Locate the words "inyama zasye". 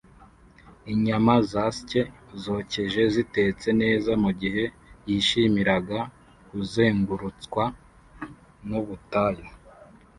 0.93-2.01